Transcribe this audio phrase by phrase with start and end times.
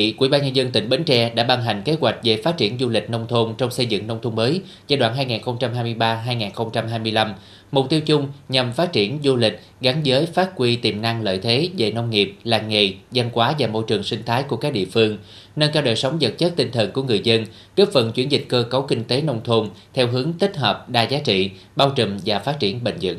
[0.00, 2.56] thị, Ủy ban nhân dân tỉnh Bến Tre đã ban hành kế hoạch về phát
[2.56, 7.32] triển du lịch nông thôn trong xây dựng nông thôn mới giai đoạn 2023-2025.
[7.72, 11.38] Mục tiêu chung nhằm phát triển du lịch gắn với phát huy tiềm năng lợi
[11.38, 14.72] thế về nông nghiệp, làng nghề, văn hóa và môi trường sinh thái của các
[14.72, 15.18] địa phương,
[15.56, 17.44] nâng cao đời sống vật chất tinh thần của người dân,
[17.76, 21.02] góp phần chuyển dịch cơ cấu kinh tế nông thôn theo hướng tích hợp đa
[21.02, 23.18] giá trị, bao trùm và phát triển bền vững.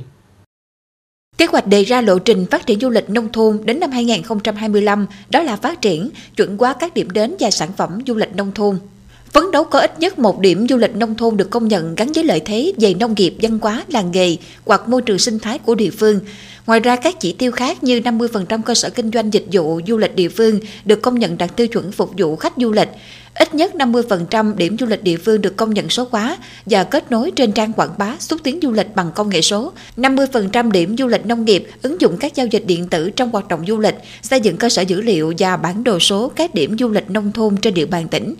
[1.41, 5.05] Kế hoạch đề ra lộ trình phát triển du lịch nông thôn đến năm 2025
[5.29, 8.51] đó là phát triển, chuẩn hóa các điểm đến và sản phẩm du lịch nông
[8.51, 8.77] thôn.
[9.33, 12.11] Phấn đấu có ít nhất một điểm du lịch nông thôn được công nhận gắn
[12.11, 15.59] với lợi thế về nông nghiệp, văn hóa, làng nghề hoặc môi trường sinh thái
[15.59, 16.19] của địa phương.
[16.67, 19.97] Ngoài ra các chỉ tiêu khác như 50% cơ sở kinh doanh dịch vụ du
[19.97, 22.89] lịch địa phương được công nhận đạt tiêu chuẩn phục vụ khách du lịch,
[23.35, 27.11] Ít nhất 50% điểm du lịch địa phương được công nhận số hóa và kết
[27.11, 29.71] nối trên trang quảng bá xúc tiến du lịch bằng công nghệ số.
[29.97, 33.47] 50% điểm du lịch nông nghiệp ứng dụng các giao dịch điện tử trong hoạt
[33.47, 36.77] động du lịch, xây dựng cơ sở dữ liệu và bản đồ số các điểm
[36.79, 38.35] du lịch nông thôn trên địa bàn tỉnh.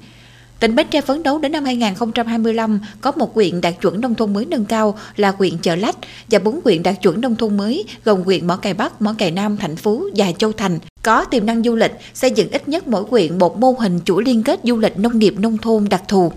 [0.61, 4.33] Tỉnh Bến Tre phấn đấu đến năm 2025 có một huyện đạt chuẩn nông thôn
[4.33, 5.95] mới nâng cao là huyện Chợ Lách
[6.31, 9.31] và bốn huyện đạt chuẩn nông thôn mới gồm huyện Mỏ Cày Bắc, Mỏ Cày
[9.31, 10.79] Nam, Thành Phú và Châu Thành.
[11.03, 14.23] Có tiềm năng du lịch, xây dựng ít nhất mỗi huyện một mô hình chuỗi
[14.23, 16.31] liên kết du lịch nông nghiệp nông thôn đặc thù.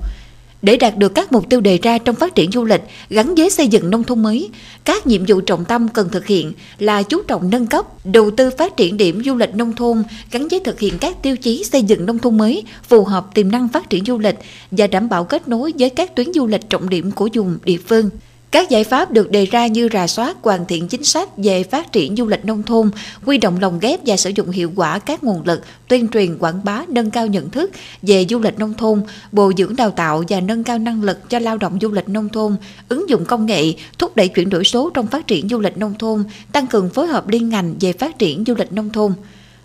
[0.65, 3.51] Để đạt được các mục tiêu đề ra trong phát triển du lịch gắn với
[3.51, 4.51] xây dựng nông thôn mới,
[4.85, 8.51] các nhiệm vụ trọng tâm cần thực hiện là chú trọng nâng cấp, đầu tư
[8.59, 11.83] phát triển điểm du lịch nông thôn gắn với thực hiện các tiêu chí xây
[11.83, 14.35] dựng nông thôn mới phù hợp tiềm năng phát triển du lịch
[14.71, 17.79] và đảm bảo kết nối với các tuyến du lịch trọng điểm của vùng địa
[17.89, 18.11] phương.
[18.55, 21.93] Các giải pháp được đề ra như rà soát, hoàn thiện chính sách về phát
[21.93, 22.91] triển du lịch nông thôn,
[23.25, 26.61] quy động lồng ghép và sử dụng hiệu quả các nguồn lực, tuyên truyền quảng
[26.65, 27.71] bá, nâng cao nhận thức
[28.03, 31.39] về du lịch nông thôn, bồi dưỡng đào tạo và nâng cao năng lực cho
[31.39, 32.57] lao động du lịch nông thôn,
[32.89, 35.95] ứng dụng công nghệ, thúc đẩy chuyển đổi số trong phát triển du lịch nông
[35.99, 39.13] thôn, tăng cường phối hợp liên ngành về phát triển du lịch nông thôn.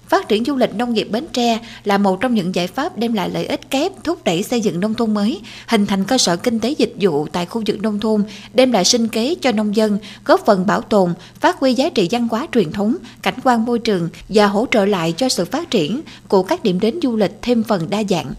[0.09, 3.13] Phát triển du lịch nông nghiệp Bến Tre là một trong những giải pháp đem
[3.13, 6.35] lại lợi ích kép thúc đẩy xây dựng nông thôn mới, hình thành cơ sở
[6.35, 9.75] kinh tế dịch vụ tại khu vực nông thôn, đem lại sinh kế cho nông
[9.75, 13.65] dân, góp phần bảo tồn, phát huy giá trị văn hóa truyền thống, cảnh quan
[13.65, 17.15] môi trường và hỗ trợ lại cho sự phát triển của các điểm đến du
[17.15, 18.33] lịch thêm phần đa dạng.